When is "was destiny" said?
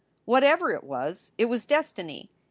1.45-2.31